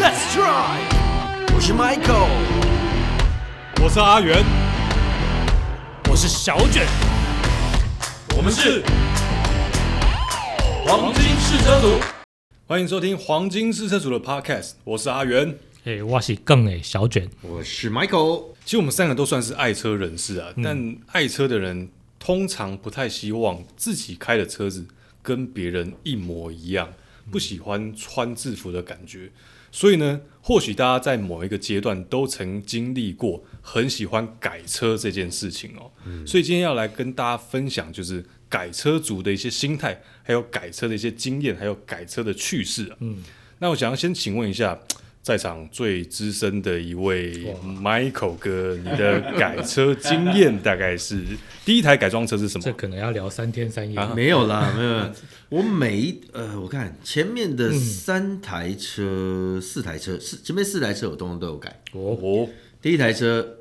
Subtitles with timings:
[0.00, 0.80] Let's drive！
[1.54, 2.26] 我是 Michael，
[3.82, 4.42] 我是阿元，
[6.08, 6.86] 我是小卷，
[8.34, 8.82] 我们是
[10.86, 12.00] 黄金试车组，
[12.66, 15.58] 欢迎收听黄金试车组的 Podcast，我是阿元。
[15.84, 18.54] 哎，我是更哎小卷，我是 Michael。
[18.64, 24.86] 其实我们三个都算是爱车人士啊，但爱车的人通常不太希望自己开的车子
[25.20, 26.88] 跟别人一模一样，
[27.30, 29.30] 不喜欢穿制服的感觉。
[29.72, 35.90] 所以呢，或许大家在某一个阶段都曾经历过很喜欢改车这件事情哦。
[36.26, 42.96] 所以今天要来跟大家分享，就是改车族的一些心态，还有改车的一些经验，还有改车的趣事啊。
[43.00, 43.22] 嗯，
[43.58, 44.78] 那我想要先请问一下。
[45.22, 51.22] 在场最资深的一位 Michael 哥，你的改车经验大概是
[51.62, 52.64] 第一台改装车是什么？
[52.64, 53.98] 这可能要聊三天三夜。
[54.14, 55.10] 没有啦，没有。
[55.50, 61.82] 我每一呃，我看前面的三台车、四台车，四前面四台车我通通都有改。
[61.92, 62.48] 哦，
[62.80, 63.56] 第一台车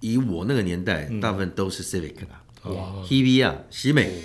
[0.00, 4.22] 以我那个年代，大部分都是 Civic 啦，哇，TV 啊，喜美。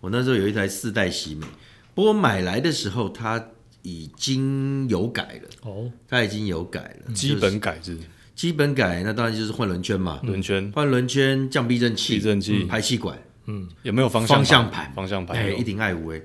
[0.00, 1.46] 我那时候有一台四代喜美，
[1.94, 3.50] 不过买来的时候它。
[3.82, 7.98] 已经有改了哦，它已经有改了，基本改制，
[8.34, 10.70] 基本改那当然就是换轮圈嘛，轮圈。
[10.74, 14.92] 换轮圈，降避震器，避震器，排气管，嗯，有没有方向方向盘？
[14.94, 16.20] 方向盘，哎，一顶爱五哎，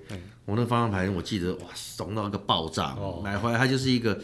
[0.46, 4.20] 我那方向盘我记得哇，怂到一个爆炸，买回来它就是一个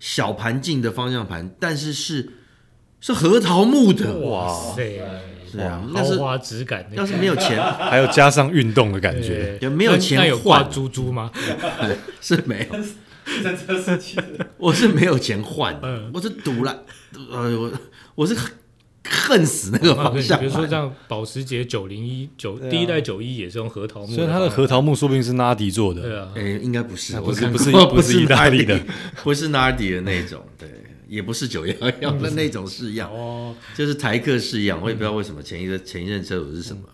[0.00, 2.32] 小盘径的方向盘，但是是
[3.00, 5.00] 是核桃木的，哇塞。
[5.52, 6.84] 是啊，豪华质感。
[6.92, 11.30] 要是没有钱， 还有加上运动的感觉，有没有钱有挂猪猪吗？
[12.20, 12.78] 是没有。
[14.58, 15.80] 我是没有钱换，
[16.12, 16.82] 我是赌了，
[17.30, 17.72] 呃，我
[18.16, 18.36] 我是
[19.04, 20.40] 恨死那个方向。
[20.40, 26.02] 比如说像保时捷九零一九第一代九一也是用核桃木，所以它的核桃木说不定是纳迪做的。
[26.02, 28.78] 对啊，哎，应该不是，不是不是不是意大利的，
[29.22, 30.68] 不是纳迪的那种，对。
[31.12, 36.84] 也不是九幺幺的那种式样，哦，就是台客式样，我也不知道为什么前一个前一任车主是什么，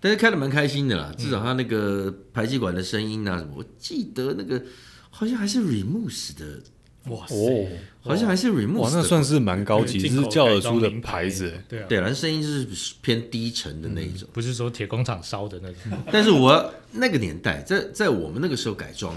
[0.00, 4.60] 但是开的蛮开心的啦，至少他那个排气管的声音啊什么，我记得那个
[5.10, 6.60] 好像还是 Remus 的，
[7.06, 7.36] 哇塞，
[8.00, 12.66] 好像还是 Remus，那算是蛮高级，是叫得出的牌子，对啊，对啊，声音就是
[13.00, 19.16] 偏低沉的那一种，不是说铁工厂烧的那种，但是我那个年代在在我们那个时候改装。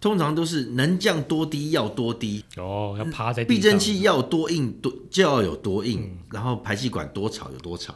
[0.00, 7.94] 通常都是能降多低要多低哦，要趴在避震器要多硬多就要有多硬，然后排气管多吵有多吵。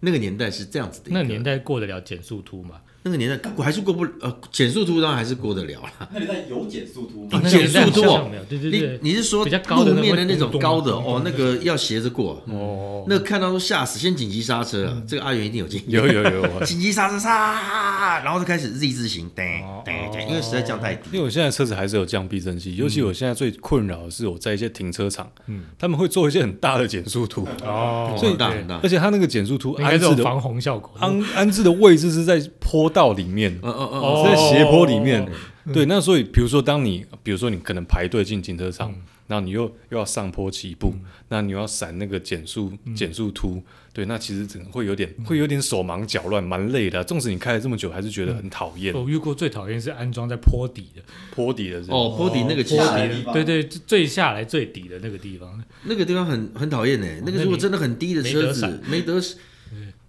[0.00, 2.80] 那个年代是这样子的，那个年代过得了减速突吗？
[3.04, 6.08] 那个年代过还是过不呃减速突当然还是过得了啦。
[6.12, 7.42] 那年代有减速突吗？
[7.48, 11.22] 减速突没有，对对对，你是说路面的那种高的哦？
[11.24, 14.96] 那个要斜着过哦，那看到都吓死，先紧急刹车。
[15.06, 21.10] 这个阿元一定有经验，有有有， 紧急刹车刹，然后就开始 Z 字形，对对对，因为实在降太低。
[21.12, 33.58] 因为我现在车子还是有降避震器，尤其我现在最困扰的是我在一些停车场，嗯，他们会做一些很大的减速图哦，很大很大，而且他那个减速图安置的防洪效果，安安置的位置是在坡道里面。
[33.62, 35.28] 哦，在斜坡里面，
[35.72, 38.92] 对，那所以比如说，当你比如说你可能排队进停车场，
[39.28, 40.94] 然后你又又要上坡起步，
[41.28, 47.02] 那你要闪那个减速减速突，对，那其实整个会有点会有点手忙脚乱，蛮累的。
[47.04, 48.92] 纵使你开了这么久，还是觉得很讨厌。
[48.92, 51.02] 我遇过最讨厌是安装在坡底的，
[51.34, 57.06] 坡底的哦，坡底那个坡底，对对，最下来最底的那个地方，那个地方很很讨厌呢。
[57.24, 59.20] 那个如果真的很低的车子，没得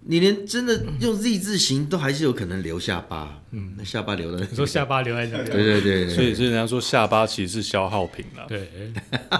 [0.06, 8.68] 你连真的用 Z 字形都还是有可能留下巴，嗯，那下巴留的，你说下巴留在这里，对对对，所以所以人家说下巴其实是消耗品了，对，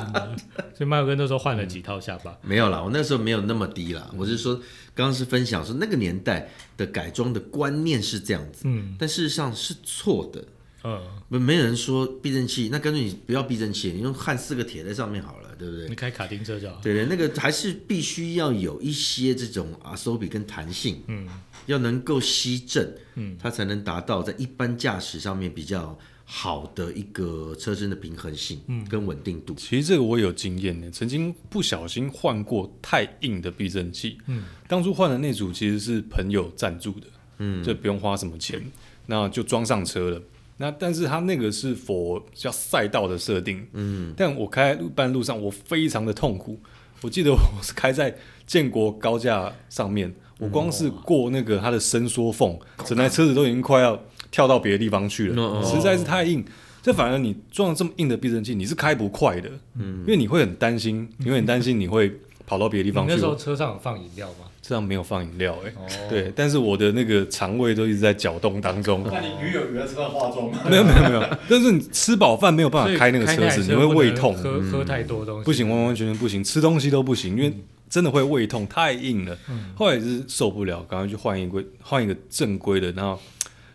[0.75, 4.55] 所以麦克哥那时候换了几套下巴，没有啦，我那时候没有那么低啦，我是说
[4.95, 10.43] 刚刚是分享说那个年代的改装的观念是这样子，嗯，但事实上是错的。
[10.85, 15.89] 嗯，没没人说避震器，那干脆你不要避震器，你用焊四个铁在上面好了，对不对？
[15.89, 16.79] 你开卡丁车就好。
[16.83, 21.27] 对对，那个还是必须要有一些这种啊手比跟弹性，嗯，
[21.65, 29.55] 要能够吸震，嗯，它才能达到在一般驾驶上面比较好的一个车身的平衡性，嗯，跟稳定度。
[29.55, 37.07] 其实这个我有经验的，曾经不小心换过太硬的避震器，嗯，当初换的那组其实是朋友赞助的，
[37.39, 38.63] 嗯，就不用花什么钱，
[39.07, 40.23] 那就装上车了。
[40.57, 43.67] 那但是它那个是否叫赛道的设定？
[43.73, 46.59] 嗯，但我开路半路上我非常的痛苦。
[47.01, 48.15] 我记得我是开在
[48.47, 56.45] 建国高架上面，我光是过那个它的伸缩缝，整台车子都已经快要跳到别的地方去了，实在是太硬。
[56.83, 62.13] 这反而你撞这么硬的避震器，你是开不快的，嗯，因为你会很担心，你会很担心你会
[62.47, 63.13] 跑到别的地方去。
[63.13, 64.47] 那时候车上有放饮料吗？
[64.67, 65.73] 车上没有放饮料，哎，
[66.09, 69.05] 对，但是我的那个肠胃都一直在搅动当中。
[69.05, 70.59] 那你女友有在车上化妆吗？
[70.67, 77.53] 没有没有没有，但是你吃饱饭没有办法开那个车子，你会胃痛，喝喝太多东西，不行，完完全全不行，吃东西都不行，因为
[77.91, 79.37] 真的会胃痛，太硬了。
[79.75, 83.21] 后来是受不了，赶快去换一个换一个正规的，然后。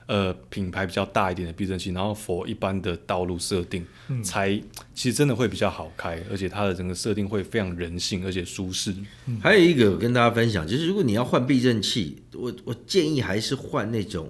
[0.10, 3.86] 呃，品牌比较大一点的避震器，然后 for 一般的道路设定，
[4.24, 4.60] 才
[4.96, 8.92] 其实真的会比较好开，而且它的整个设定会非常人性，而且舒适。
[9.40, 14.28] 还有一个跟大家分享，就是如果你要换避震器，我我建议还是换那种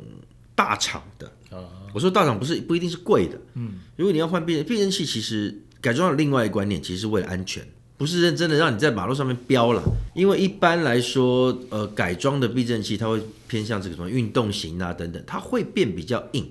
[0.54, 1.32] 大厂的。
[1.94, 7.66] 我说大厂不是不一定是贵的，嗯，如果你要换避避震器，其实改装的另外一个观念，其实是为了安全。
[8.00, 9.84] 不是认真的让你在马路上面飙了，
[10.16, 16.50] 因为一般来说，呃，改装的避震器它会偏向这个什么运动型啊等等，它会变比较硬，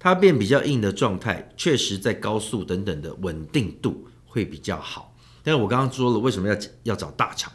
[0.00, 5.16] 它变比较硬的状态，确实在高速等等的稳定度会比较好。
[5.44, 7.52] 但是我刚刚说了，为什么要要找大厂？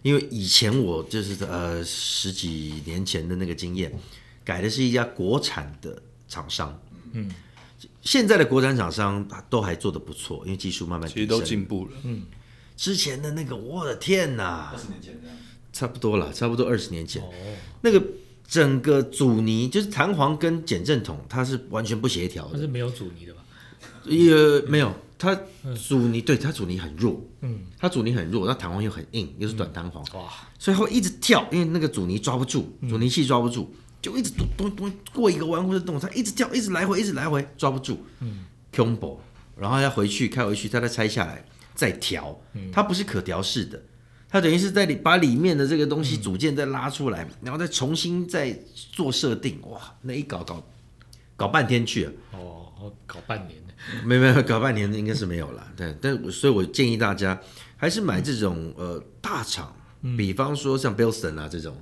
[0.00, 3.92] 因为以前我就是呃十几年前的那个经验，
[4.42, 6.80] 改的是一家国产的厂商，
[7.12, 7.30] 嗯。
[8.02, 11.92] 现在的国产厂商都还做的不错，因为技术慢慢其实都进步了。
[12.04, 12.22] 嗯，
[12.76, 14.70] 之前的那个，我的天哪！
[14.72, 15.36] 二十年前这样，
[15.72, 17.22] 差不多了，差不多二十年前。
[17.22, 17.28] 哦，
[17.82, 18.02] 那个
[18.48, 22.54] 整个阻尼就是弹簧跟减震筒，它是完全不协调的。
[22.54, 23.44] 它是没有阻尼的吧？
[24.06, 24.34] 也
[24.66, 25.38] 没有，它
[25.86, 27.22] 阻尼对它阻尼很弱。
[27.42, 30.02] 嗯，它阻尼很弱，那弹簧又很硬，又是短弹簧。
[30.14, 30.32] 哇！
[30.58, 33.72] 所以会一直跳，因为那个阻尼抓不住，阻尼器抓不住。
[34.00, 38.04] 就一直咚咚咚过一个弯或者动，它一直跳，一直来回，一直来回抓不住。
[38.20, 39.18] 嗯，combo，
[39.56, 41.44] 然后要回去开回去，它再拆下来
[41.74, 42.40] 再调。
[42.72, 43.82] 它不是可调式的，
[44.28, 49.60] 它等于是在里把里面的这个东西组件再拉出来，然后再重新再做设定。
[49.68, 50.66] 哇，那一搞搞
[51.36, 52.12] 搞半天去了。
[52.32, 53.60] 哦，搞半年
[54.04, 55.66] 没没有，搞半年应该是没有了。
[55.76, 57.38] 对，但所以我建议大家
[57.76, 59.74] 还是买这种呃大厂，
[60.16, 61.76] 比方说像 Bilson 啊这种。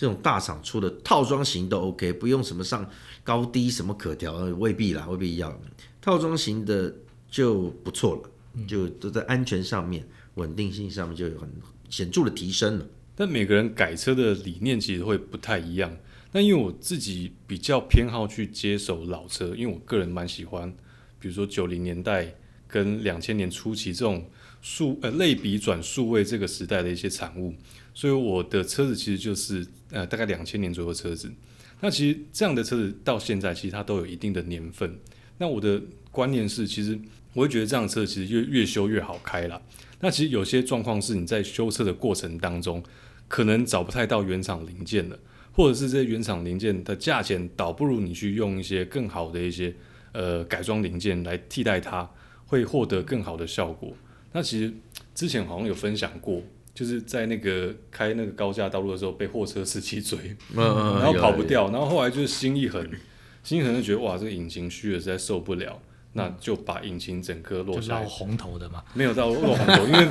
[0.00, 2.88] 这种大厂出的套装型都 OK，不用什么上
[3.24, 5.60] 高低什么可调，未必啦，未必要。
[6.00, 6.94] 套装型的
[7.28, 10.06] 就不错了，就都在安全上面、
[10.36, 11.50] 稳定性上面就有很
[11.90, 12.86] 显著的提升了。
[13.16, 15.92] 但每个人改车的理念其实会不太一样。
[16.30, 20.72] 但因为我自己比较偏好去接手老车，因为我个人蛮喜欢，
[21.18, 22.32] 比如说九零年代
[22.68, 24.30] 跟两千年初期这种
[24.70, 27.54] 数呃类比转数位这个时代的一些产物。
[27.94, 31.32] 所以我的车子其实就是呃大概两千年左右的车子，
[31.80, 34.94] 那其实这样的车子到现在其实它都有一定的年份。
[35.38, 35.80] 那我的
[36.10, 36.98] 观念是，其实
[37.32, 39.60] 我会觉得这样的车其实越越修越好开了。
[40.00, 42.82] 那其实有些状况是你在修车的过程当中，
[43.26, 45.18] 可能找不太到原厂零件了，
[45.50, 49.74] 或者是这些原厂零件的价钱倒不如你去用一些更好的一些
[50.12, 52.08] 呃改装零件来替代它，
[52.46, 53.92] 会获得更好的效果。
[54.32, 54.72] 那其实
[55.14, 56.42] 之前好像有分享过。
[56.74, 60.16] 就是在那个开那个高架道路的时候被货车司机追，
[60.54, 62.88] 然后跑不掉，然后后来就是心一狠，
[63.42, 65.76] 心一狠就觉得哇，这个引擎虚了，实在受不了，
[66.12, 68.06] 那就把引擎整个落下来。
[68.06, 68.84] 红头的嘛？
[68.94, 70.08] 没有到落红头，因为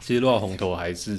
[0.00, 1.16] 其实落红头还是，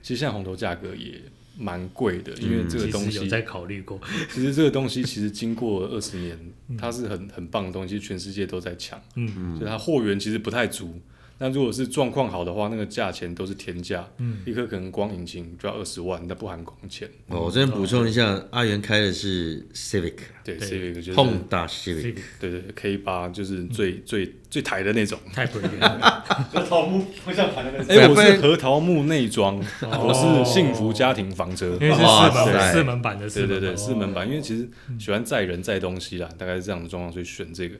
[0.00, 1.20] 其实现在红头价格也
[1.58, 4.00] 蛮贵的，因为这个东西有在考虑过。
[4.32, 6.38] 其实这个东西其实经过二十年，
[6.78, 10.98] 它是很很棒的东西，全世界都在抢，嗯嗯，所以它货源其实不太足。
[11.38, 17.06] 那如果是状况好的话，那个价钱都是天价，嗯，一颗可能光引擎就要二十万，那不含工钱。
[17.28, 26.00] 哦，我这边补充一下，阿元开的是 Civic，对，Civic 就是 Honda Civic，对对，K 八就是最最最台的那种，太不一样。
[26.50, 27.72] 核桃木不像台的。
[27.72, 34.66] 那种，哎，我是核桃木内装，我是幸福家庭房车，因为是四门四门版的，对对对，四门版，因为其实
[34.98, 37.76] 喜欢载人载东西啦，大概是这样的状况，所以选这个。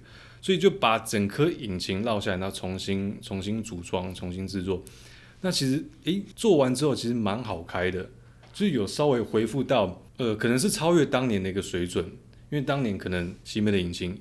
[0.46, 4.80] 所以就把整颗引擎落下来，然后重新重新组装、重新制作。
[5.40, 8.08] 那其实，诶，做完之后其实蛮好开的，
[8.54, 12.04] 就是有稍微恢复到，呃，可能是超越当年的一个水准。
[12.04, 14.16] 因为当年可能西门的引擎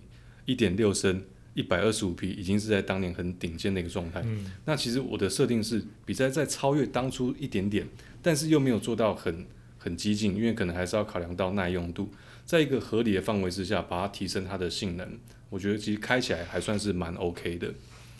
[0.45, 1.21] 一点六升、
[1.53, 4.23] 一百二十五匹，已经是在当年很顶尖的一个状态。
[4.25, 4.51] 嗯。
[4.65, 7.87] 那其实我的设定是比赛在超越当初一点点，
[8.23, 9.45] 但是又没有做到很
[9.77, 12.09] 很激进，因为可能还是要考量到耐用度，
[12.45, 15.19] 在一个合理的范围之下，把它提升它的性能。
[15.49, 17.73] 我觉得其实开起来还算是蛮 OK 的，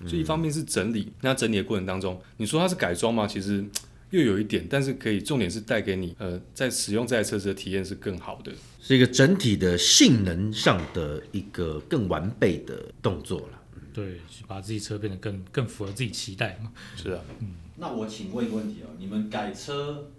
[0.07, 3.27] 所以一方面是整理，那整理的过程当中，你说它是改装吗？
[3.27, 3.63] 其实
[4.11, 13.61] 又有一点，但是可以重点是带给你，呃，在使用这台车子的体验是更好的，是一个整体的性能上的一个更完备的动作了。
[13.93, 16.71] 对，把自己车变得更更符合自己期待嘛。
[16.95, 17.55] 是啊，嗯。
[17.77, 20.11] 那我请问一个问题哦，你们改车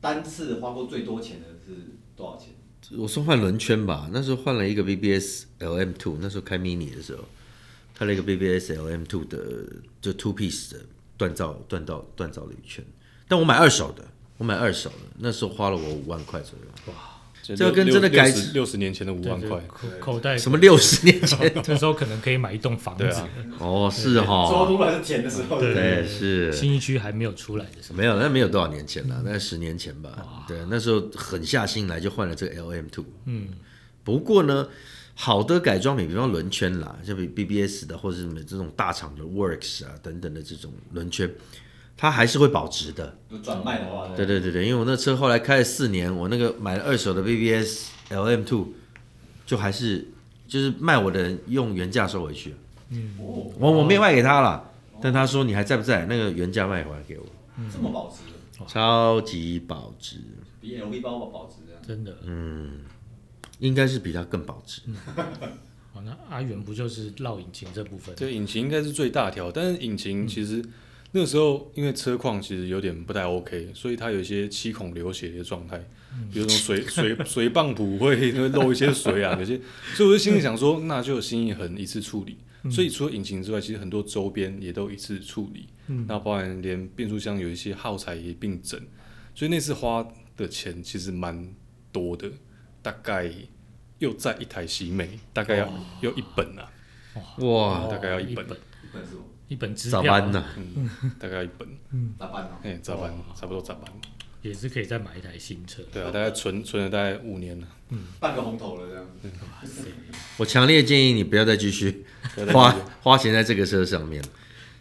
[0.00, 2.48] 单次花过最多钱的是多少钱？
[2.96, 7.24] 我说换轮圈吧，那时候换了一个 BBS LM Two，那时候开 Mini 的时候，
[7.94, 9.38] 开了一个 BBS LM Two 的
[10.00, 10.80] 就 Two Piece 的
[11.18, 12.84] 锻造锻造锻造了一圈，
[13.26, 14.04] 但我买二手的，
[14.38, 16.92] 我买二手的，那时候花了我五万块左右。
[16.92, 17.15] 哇
[17.54, 21.52] 这跟真的改六十年前的五万块，口口袋什么六十年前？
[21.66, 23.28] 那时候可能可以买一栋房子对啊。
[23.58, 30.44] 哦，是周哈，突然是甜的时候，对对，是新一区还没有出来的时候，没有，那没有多少年前了，那十年前吧。
[30.48, 33.04] 对，那时候狠下心来就换了这个 LM Two。
[33.26, 33.48] 嗯，
[34.02, 34.68] 不过呢，
[35.14, 41.30] 好的改装品，比方轮圈啦，就比 BBS 的或者是这种大厂的 Works 啊等等的这种轮圈，
[41.96, 43.16] 它还是会保值的。
[43.30, 48.68] 就转卖的话，对对对对，因为我那车后来开了四年，我那个买了二手的 BBS LM Two，
[49.46, 50.06] 就还是
[50.46, 52.54] 就是卖我的人用原价收回去。
[52.90, 56.06] 嗯，我我没有卖给他了，但他说你还在不在？
[56.06, 57.24] 那个原价卖回来给我，
[57.72, 58.18] 这么保值，
[58.68, 60.18] 超级保值，
[60.60, 61.82] 比 LV 包保值这样。
[61.86, 62.16] 真的。
[62.24, 62.80] 嗯
[63.58, 64.82] 应该是比它更保值。
[65.94, 68.14] 哦，那阿元不就是绕引擎这部分？
[68.14, 70.62] 对引擎应该是最大条，但是引擎其实
[71.16, 75.78] 那个时候因为车况其实有点不太 OK，所以它有一些七孔流血的状态，
[76.30, 79.58] 比如说水水 水泵浦会会漏一些水啊，有些，
[79.94, 82.36] 所以我就心里想说，那就心一横一次处理。
[82.70, 85.68] 所以除了引擎之外，其实很多周边也都一次处理，
[86.06, 88.78] 那包含连变速箱有一些耗材也并整，
[89.34, 90.06] 所以那次花
[90.36, 91.48] 的钱其实蛮
[91.90, 92.30] 多的，
[92.82, 93.32] 大概
[94.00, 96.68] 又在一台喜美，大概要要一本啊，
[97.38, 98.44] 哇，大概要一本。
[98.44, 99.22] 一本一本是什么？
[99.48, 102.48] 一本支票早班呐，嗯，大概一本，嗯，早班哦。
[102.62, 103.12] 哎，咋办？
[103.38, 103.84] 差不多咋办？
[104.42, 105.82] 也是可以再买一台新车。
[105.92, 109.28] 对啊，大概存存了大概五年了，嗯半个红头了这样子。
[109.42, 109.82] 哇塞，
[110.38, 112.04] 我强烈建议你不要再继续
[112.52, 114.22] 花花钱在这个车上面，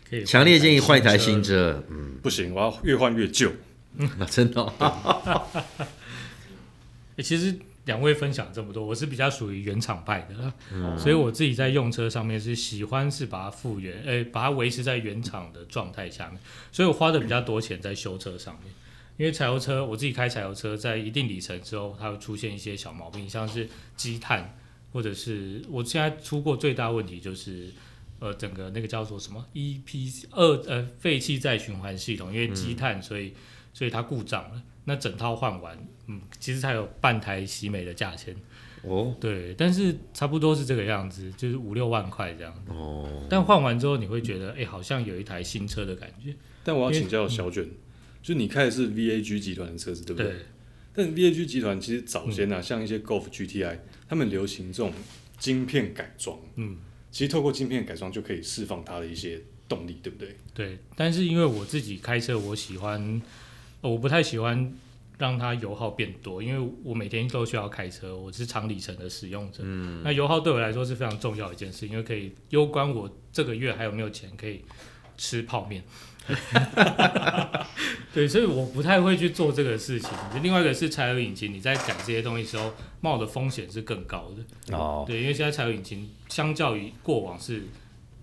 [0.10, 1.84] 可以强烈建议换一台新车。
[1.90, 3.52] 嗯，不行，我要越换越旧。
[4.18, 5.48] 那 真的哦，
[7.18, 7.56] 欸其实
[7.86, 16.40] 两位分享这么多，我是比较属于原厂派的啦，嗯所以我自己在用车上面是喜欢是把它复原，呃、把它维持在原厂的状态下面，
[16.72, 18.74] 所以我花的比较多钱在修车上面。
[19.18, 23.66] 因为柴油车，我自己开柴油车，在一定里程之后，它会出现一些小毛病，像是
[23.96, 24.58] 积碳，
[24.92, 27.72] 或者是我现在出过最大问题就是，
[28.20, 33.32] 呃，整个那个叫做什么 EP 二呃废气再循环系统，因为积碳，所以
[33.76, 34.64] 所以它故障了。
[34.86, 35.78] 那整套换完，
[36.08, 38.36] 嗯，其实才有半台喜美的价钱，
[38.84, 42.54] 哦对，但是差不多是这个样子，就是五六万块这样。
[42.68, 46.34] 哦，但换完之后，你会觉得，哎、好像有一台新车的感觉。
[46.64, 47.68] 但我要请教小卷，
[48.22, 50.32] 就你开的是 VAG 集团的车子，对不对？
[50.32, 50.42] 对，
[50.94, 54.94] 但 VAG 集团其实早先啊，像一些 Golf GTI，他们流行这种
[55.40, 56.78] 晶片改装，嗯，
[57.12, 60.36] 其实透过晶片改装就可以释放它的一些动力，对不对？
[60.54, 63.22] 对，但是因为我自己开车，我喜欢，呃
[63.82, 64.74] 我不太喜欢
[65.18, 69.60] 让它油耗变多，因为我每天都需要开车，我是长里程的使用者。
[69.64, 74.62] 嗯，那油耗对我来说是非常重要的一件事，因为可以攸关我这个月还有没有钱可以
[75.18, 75.84] 吃泡面。
[78.12, 80.10] 对，所以我不太会去做这个事情。
[80.42, 84.76] 另外一个是柴油引擎，你在改这些东西的时候，冒的风险是更高的。
[84.76, 87.62] 哦，对，因为现在柴油引擎相较于过往是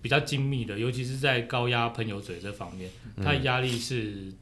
[0.01, 4.33] 比较精密的，尤其是在高压喷油嘴这方面，它的压力是。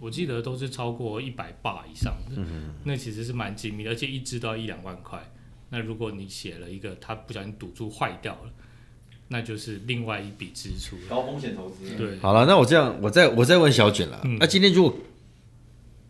[0.00, 2.42] 我记得都是超过一百巴以上的，
[2.84, 5.30] 那其实是蛮精密的，而且一支都要一两万块。
[5.68, 8.50] 那如果你写了一个它不小心堵住坏掉了，
[9.28, 10.96] 那就是另外一笔支出。
[11.08, 14.20] 高风险投资。，对，好了，那我这样，我再我再问小卷了。
[14.24, 14.96] 嗯那今天如果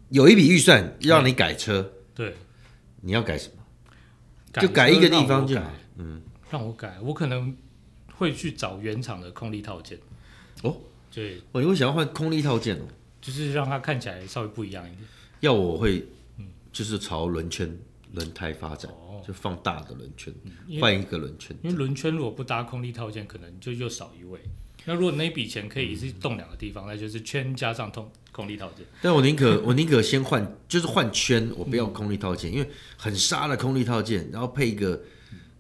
[0.09, 2.35] 有一笔预算让你改车，对，
[3.02, 4.62] 你要改什么？
[4.62, 5.70] 就改一个地方就好。
[5.97, 7.54] 嗯，让我改，我可能
[8.16, 9.99] 会去找原厂的空力套件。
[10.62, 10.76] 哦，
[11.12, 12.82] 对，我会想要换空力套件哦。
[13.20, 15.02] 就是让它看起来稍微不一样一点。
[15.40, 16.06] 要我会，
[16.72, 17.78] 就是朝轮圈、
[18.12, 20.32] 轮胎发展，哦，就放大的轮圈，
[20.66, 21.56] 因换一个轮圈。
[21.62, 24.40] 因为轮圈如果不搭空力套件，可能就又少一位。
[24.86, 28.86] 那如果那笔钱可以是动两个地方，那就是圈加上空空力套件。
[29.02, 34.98] 但我宁可 我宁可先换，就是换圈，我不要空力套件，因为很沙的空力套件，然后配一个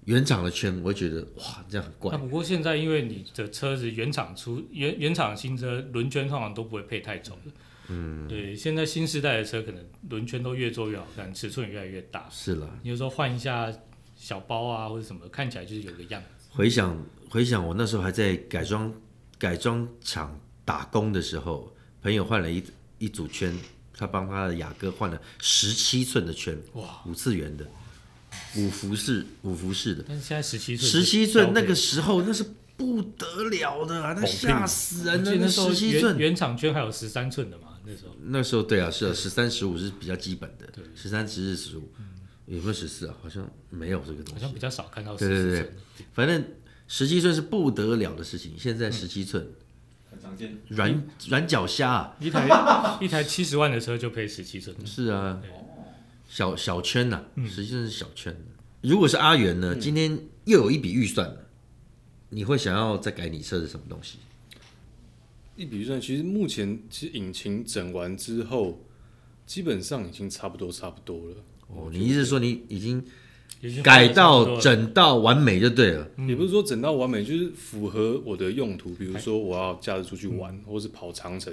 [0.04, 2.26] 原厂的圈，我会觉得哇，这样很怪那怪。
[2.26, 7.52] 不过现在因为你的车子原厂出原原厂新车轮圈通常都不会配太重的。
[7.88, 12.28] 嗯，对，现在新时代的车可能轮圈都越做越好看，尺寸也越来越大。
[12.30, 13.72] 是了，你有时候换一下
[14.16, 16.46] 小包啊或者什么，看起来就是有个样子。
[16.50, 16.96] 回想
[17.28, 18.92] 回想，我那时候还在改装
[19.38, 22.62] 改装厂打工的时候，朋友换了一
[22.98, 23.52] 一组圈，
[23.92, 27.66] 他帮他的雅阁换了十七寸的圈，哇，五次元的，
[28.56, 32.44] 五幅式五幅式的，但是现在十七寸，十七寸那个时候那是
[32.76, 36.28] 不得了的啊，那吓死人了，那十七寸原。
[36.28, 38.16] 原厂圈还有十三寸的嘛，那时候。
[38.24, 41.90] 那时候对啊，是啊，十三十五是比较基本的，十三十四十五，
[42.46, 43.14] 有没有十四啊？
[43.22, 44.52] 好像没有这个东西好像。
[44.52, 45.72] 比较少看到对对对。
[46.12, 46.42] 反正
[46.88, 49.46] 十七寸是不得了的事情，现在十七寸
[50.10, 50.56] 很常见。
[50.68, 52.48] 软软脚虾啊，一台
[53.00, 55.40] 一台七十万的车就配十七寸，是啊，
[56.30, 58.34] 小小圈呐、嗯实际上是小圈
[58.82, 61.48] 如果是阿元呢，今天又有一笔预算了，
[62.28, 64.18] 你会想要再改你车是什么东西？
[65.56, 68.80] 一笔预算，其实目前其实引擎整完之后，
[69.44, 71.36] 基本上已经差不多差不多了。
[71.66, 73.04] 哦，你意思是说你已经
[73.82, 76.08] 改到整到完美就对了？
[76.16, 78.94] 嗯也不是说整到完美，就是符合我的用途。
[78.94, 81.52] 比如说我要假日出去玩，嗯或是跑长城，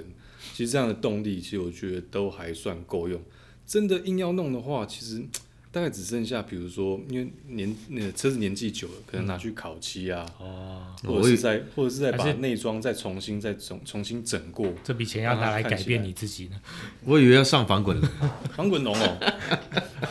[0.54, 3.20] 其实这样的动力，其实我觉得都还算够用。
[3.68, 5.22] 真的硬要弄的话，其实
[5.70, 14.72] 大概只剩下，比如说，因为年那个车子年纪久了，可能拿去烤漆啊，哦，或者是在或者是在把内装再重新再重重新整过。
[14.82, 16.56] 这笔钱要拿来改变你自己呢？
[17.04, 18.08] 我以为要上防滚龙，
[18.56, 19.18] 防滚龙哦，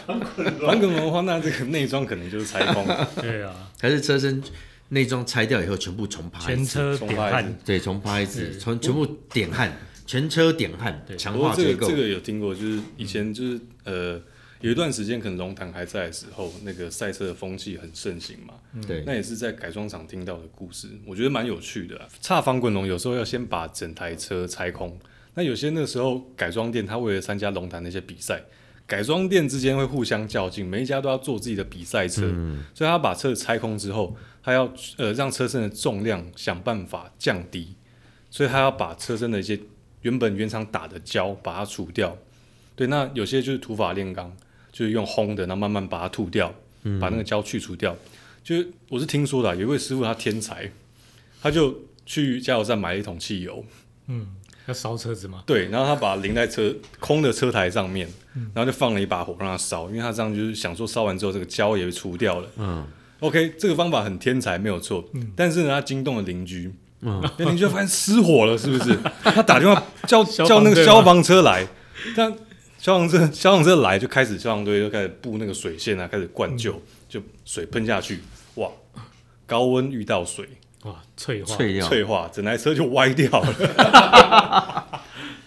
[0.06, 1.06] 防滚龙。
[1.08, 2.86] 的话，那这个内装可能就是拆空，
[3.20, 4.40] 对啊，还是车身
[4.90, 6.98] 内装拆掉以后全部重拍一全次？
[7.00, 9.76] 重拍一车点焊次，对，重拍一次，全全部点焊，
[10.08, 12.02] 全车点焊，对强过化结构这个这。
[12.02, 14.20] 个有听过，就是以前就是呃
[14.62, 18.54] 有一段时间可能龙潭还在的时候，那个赛车的风气很盛行嘛，
[18.88, 22.08] 对，那也是在改装厂听到的故事，我觉得蛮有趣的啊。
[22.22, 24.98] 差防滚龙有时候要先把整台车拆空，
[25.36, 28.42] 那有些那时候改装店他为了参加龙潭那些比赛。
[28.88, 32.22] 改装店之间会互相较劲，每一家都要做自己的比赛车，
[32.74, 37.76] 所以他把车子拆空之后，他要呃让车身的重量想办法降低，
[38.32, 39.60] 所以他要把车身的一些
[40.02, 42.18] 原本原厂打的胶把它除掉。
[42.76, 44.36] 对，那有些就是土法炼钢，
[44.72, 46.54] 就是用烘的，然后慢慢把它吐掉，
[47.00, 47.96] 把那个胶去除掉。
[48.44, 50.72] 就是我是听说的啊、有一位师傅他天才，
[51.42, 53.66] 他就去加油站买了一桶汽油，
[54.08, 54.28] 嗯，
[54.68, 55.44] 要烧车子吗？
[55.46, 58.08] 对，然后他把淋在车空的车台上面，
[58.54, 62.50] 然后就放了一把火让它烧，因为他这样就是想说烧完之后这个胶也会除掉了。
[62.58, 62.88] 嗯
[63.20, 65.04] OK，这个方法很天才，没有错。
[65.36, 68.98] 但是呢，他惊动了邻居，嗯，那邻居就发现失火了，是不是？
[69.24, 71.66] 他打电话叫叫那个消防车来，
[72.16, 72.34] 但
[72.80, 78.20] 消防车消防车来就开始消防队就开始布那个水线啊，开始灌救，就水喷下去，
[78.56, 78.70] 哇，
[79.46, 80.48] 高温遇到水，
[80.84, 81.88] 哇，脆化，脆掉。
[81.88, 84.86] 脆化，整台车就歪掉了。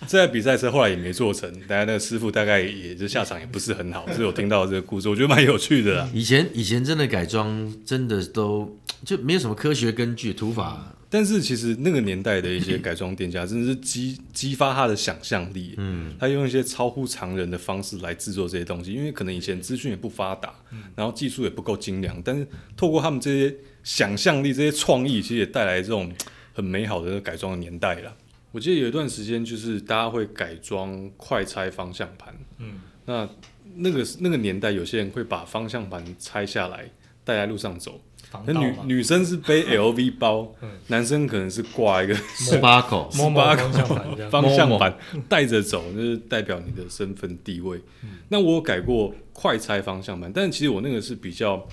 [0.07, 6.09] 这台比赛车后来也没做成，大家那个师傅大概也就下场也不是很好，是我听到这个故事，我觉得蛮有趣的啦。
[6.13, 15.75] 以前以前真的改装真的都就没有什么科学根据，土法但是其实那个年代的一些改装店家，真的是激激发他的想象力。
[15.77, 20.55] 嗯，他用一些超乎常人的方式来制作这些东西，因为可能以前资讯也不发达，
[20.95, 22.47] 然后技术也不够精良，但是
[22.77, 26.13] 透过他们这些想象力、这些创意，其实也带来这种
[26.53, 28.17] 很美好的改装的年代了。
[28.53, 32.33] 我记得有一段时间，就是大家会改装快拆方向盘。
[32.59, 33.29] 嗯，那
[33.75, 36.89] 那个那个年代，有些人会把方向盘拆下来
[37.25, 38.01] 带在路上走。
[38.47, 40.71] 那女防盗嘛，女生是背 LV 包，嗯。
[40.89, 47.81] 男生可能是挂一个十 八口，摸摸18方向盘这样， 方向盘带着走，就是代表你的身份地位。
[48.29, 51.67] 那我有改过快拆方向盘，但是其实我那个是比较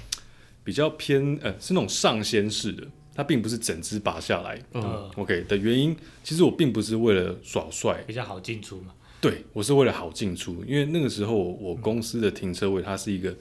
[0.63, 2.83] 比较偏呃，是那种上掀式的，
[3.15, 4.59] 它并不是整只拔下来。
[4.73, 8.93] 嗯，OK 的原因，其实我并不是为了耍帅，比较好进出嘛。
[9.19, 13.35] 对我是为了好进出，因为那个时候我公司的停车位它是一个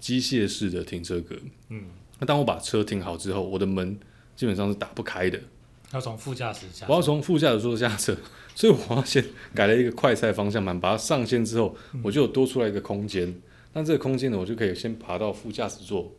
[0.00, 1.36] 机械式的停车格，
[1.68, 1.84] 嗯，
[2.22, 3.98] 那当我把车停好之后，我的门
[4.36, 5.40] 基本上是打不开的，
[5.92, 8.16] 要从副驾驶下我，要从副驾驶座下车，
[8.54, 13.34] 所以我要先改了一个快拆方向盘，把它上线之后，我就有多出来一个空间。
[13.72, 16.12] 那这个空间呢，我就可以先爬到副驾驶座，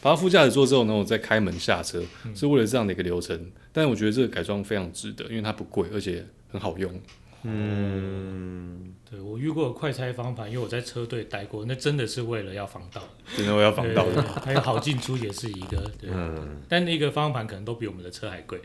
[0.00, 2.02] 爬到副驾驶座之后呢，我再开门下车，
[2.34, 3.52] 是为了这样的一个流程。
[3.70, 6.90] 但是我觉得这个改装非常值得，因为它不贵，而且很好用。
[7.42, 14.06] 对我遇过快拆方盘，因为我在车队待过，那真的是为了要防盗的，真的我要防盗。
[14.44, 18.60] 还有好进出也是一个，对，嗯，但那个方向盘可能都比我们的车还贵。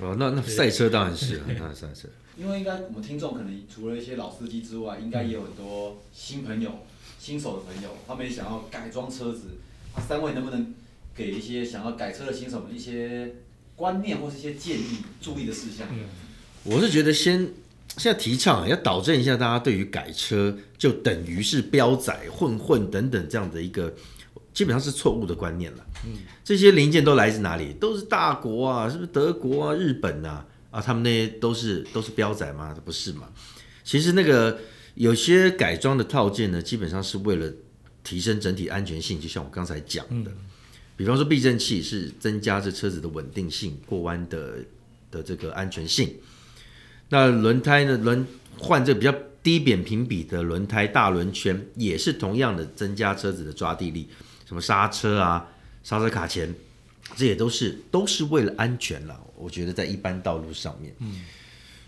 [0.00, 6.70] 哦，那那赛车当然是啊，那赛车，因为应该我们听众可能除了一些老司机之外，应该也有很多新朋友、
[7.18, 9.58] 新手的朋友，他们也想要改装车子。
[9.94, 10.74] 啊，三位能不能
[11.14, 13.34] 给一些想要改车的新手们一些
[13.74, 15.88] 观念或是一些建议、注意的事项？
[15.90, 16.04] 嗯，
[16.64, 17.48] 我是觉得先
[17.98, 23.92] 现在提倡啊要导正一下大家对于改车就等于是标仔、混混等等这样的一个。
[24.54, 25.86] 基本上是错误的观念了。
[26.04, 27.72] 嗯，这些零件都来自哪里？
[27.74, 30.44] 都是大国啊，是不是德国啊、日本啊？
[30.72, 32.74] 啊，他们那些都是都是标仔吗？
[32.84, 33.28] 不是嘛？
[33.84, 34.58] 其实那个
[34.96, 37.52] 有些改装的套件呢，基本上是为了
[38.02, 40.32] 提升整体安全性，就像我刚才讲的，
[40.96, 44.54] 比方说避震器是增加这车子的稳定性、过弯的
[45.12, 46.16] 的这个安全性。
[47.10, 48.26] 那轮胎呢，轮
[48.58, 54.08] 换这个比较低扁平比的轮胎大轮圈，也是同样的增加车子的抓地力，
[54.46, 55.48] 什么刹车啊、
[55.82, 56.52] 刹车卡钳，
[57.16, 59.18] 这也都是都是为了安全啦。
[59.36, 61.22] 我觉得在一般道路上面，嗯，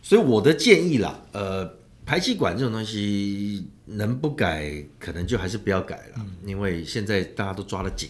[0.02, 1.70] 所以我的建议啦，呃，
[2.06, 8.08] 排气管这种东西能不改，可能就还是不要改了，因为现在大家都抓得紧，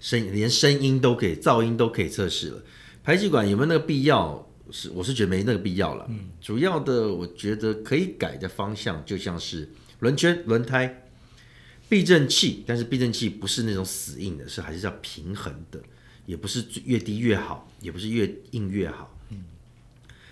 [0.00, 2.62] 声连声音都可以，噪音都可以测试了，
[3.02, 4.48] 排气管有没有那个必要？
[4.70, 6.06] 是，我是觉得没那个必要了。
[6.08, 9.68] 嗯主要的我觉得可以改的方向，就像是
[10.00, 11.08] 轮圈、轮胎、
[11.88, 15.82] 避震器，但是避震器不是那种死硬的，是还是要平衡的，
[16.26, 19.08] 也不是越低越好，也不是越硬越好。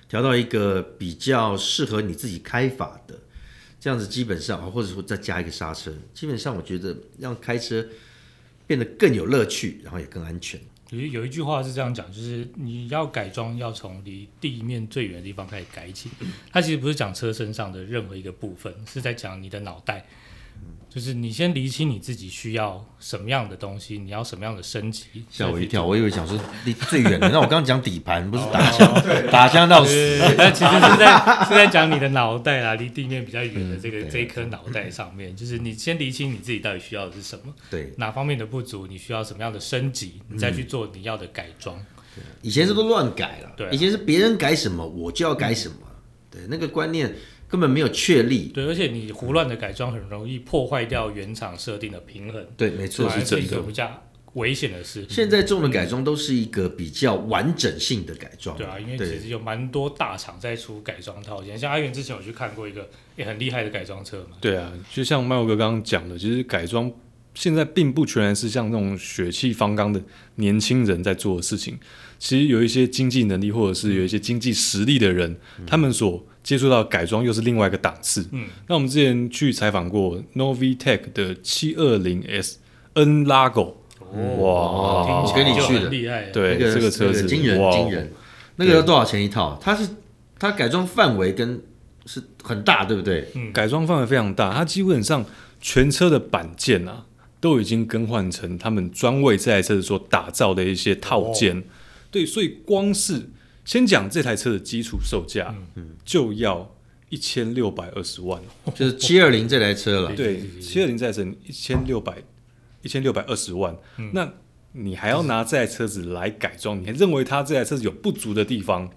[0.08, 3.16] 调到一个比较适合你自己开法的，
[3.78, 7.86] 这样子基本上，或者说再加一个刹车，基本上我觉得让开车
[8.66, 10.60] 变得更有乐趣，然后也更安全。
[10.90, 16.10] 有有一句话是这样讲，就是你要改装，要从离地面最远的地方开始改起。
[16.52, 20.04] 它其实不是讲车身上的任何一个部分，是在讲你的脑袋。
[20.92, 25.04] 就是你先理清你自己需要什么样的东西，你要什么样的升级。
[25.30, 27.28] 吓我一跳，我以为想说离最远的。
[27.30, 30.18] 那我刚刚讲底盘，不是打枪， 打枪到死。
[30.36, 31.16] 那其实是在
[31.48, 41.80] 是在讲你的脑袋啦，离地面比较远的这个这一颗脑袋上面，就是你先理清你自己到底需要的是什么，对哪方面的不足，你需要什么样的升级，你再去做你要的改装。
[42.42, 45.76] 以前是都乱改了，对，以前是别人改什么我就要改什么，
[46.28, 47.14] 对那个观念。
[47.50, 55.04] 根本没有确立，对，而且你胡乱的改装很容易破坏掉原厂设定的平衡，对，没错，是这个比较危险的事。
[55.08, 64.36] 现在重的改装都是一个比较完整性的改装，对啊，因为其实有蛮多大厂在出改装套件，像阿元之前我去看过一个也很厉害的改装车嘛。
[64.40, 66.88] 对啊，就像麦哥刚刚讲的，其实改装
[67.34, 70.00] 现在并不全然是像那种血气方刚的
[70.36, 71.76] 年轻人在做的事情，
[72.20, 75.36] 其实有一些经济能力或者是有一些经济实力的人，
[75.66, 78.26] 他们所接触到改装又是另外一个档次。
[78.32, 82.58] 嗯，那我们之前去采访过 Novitec 的七二零 S
[82.94, 83.74] N Lago，
[84.12, 86.30] 哇，我跟你去的，厉害。
[86.30, 88.12] 对，这个车子惊人惊人。
[88.56, 89.58] 那个要多少钱一套？
[89.62, 89.88] 它是
[90.38, 91.62] 它改装范围跟
[92.06, 93.28] 是很大，对不对？
[93.34, 95.24] 嗯，改装范围非常大，它基本上
[95.60, 97.04] 全车的板件啊
[97.40, 101.62] 都已经更换成他们专为这台车子所打造的一些套件。
[102.10, 103.30] 对，所以光是
[103.64, 106.74] 先讲这台车的基础售价，嗯，就要
[107.08, 108.40] 一千六百二十万，
[108.74, 110.14] 就是七二零这台车了。
[110.16, 112.16] 对，七二零这台车一千六百
[112.82, 113.76] 一千六百二十万，
[114.12, 114.32] 那
[114.72, 116.80] 你还要拿这台车子来改装？
[116.80, 118.90] 你还认为它这台车子有不足的地方？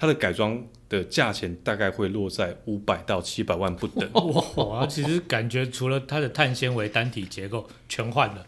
[0.00, 4.08] 它的改装的价钱大概会落在五百到七百万不等。
[4.56, 8.46] 哇，其实感觉除了它的碳纤维单体结构全换了，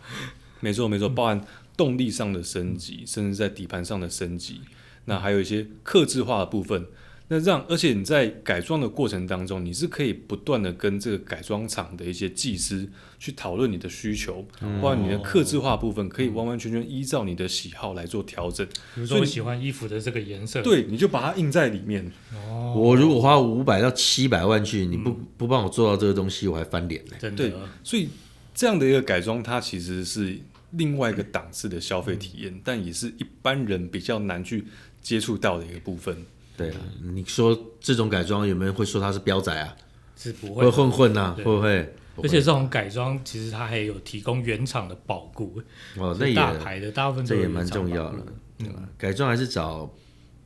[0.61, 1.44] 没错没错，包含
[1.77, 4.61] 动力上的升级，甚至在底盘上的升级。
[5.04, 6.86] 那还有一些克制化的部分，
[7.28, 12.88] 那让而且你在改装的过程当中，你是可以不断的跟这个改装厂的一些技师
[13.20, 14.44] 去讨论你的需求，
[14.82, 18.66] 或者你的克制化部分可以完完全全依照你的喜好来做调整。
[18.94, 22.10] 比如说，我喜欢衣服的这个颜色，对，你就把它印在里面。
[22.34, 27.12] 哦，我如果花五百到七百万去，你不不帮我做到这个东西，我还翻脸呢。
[27.20, 27.52] 真的，
[27.84, 28.08] 所以
[28.52, 30.36] 这样的一个改装，它其实是
[30.72, 34.64] 另外一个档次的消费体验，但也是一般人比较难去。
[35.00, 36.24] 接触到的一个部分，
[36.56, 39.76] 对啊，你说这种改装有没有人会说它是标仔啊？
[40.16, 41.94] 是不会会混混呐，会不会？
[42.22, 45.58] 而且这种改装其实它还有提供原厂的保固
[45.96, 48.26] 哦，那也大牌的大部分这也蛮重要的，
[48.58, 48.82] 对吧？
[48.98, 49.90] 改装还是找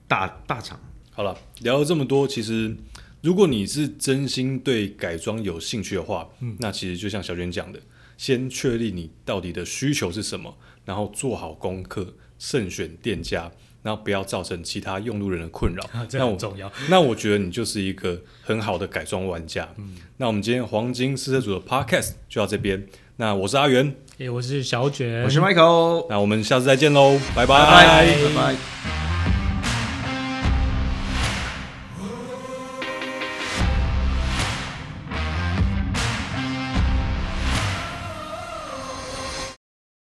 [0.06, 0.78] 大大厂。
[1.10, 2.76] 好了，聊了这么多，其实
[3.22, 7.80] 如果你是真心对改装有兴趣的话，嗯，那其实就像小娟讲的，
[8.16, 13.50] 先确立你到底的需求是什么，然后做好功课，慎选店家。
[13.84, 16.72] 然后不要造成其他用路人的困扰，这很重要。
[16.88, 19.68] 那我觉得你就是一个很好的改装玩家。
[19.76, 22.84] 嗯，那我们今天黄金试车组的 Podcast 就到这边。
[23.16, 26.06] 那我是阿元，诶，我是小卷，我是 Michael。
[26.08, 29.13] 那我们下次再见喽，拜拜拜拜。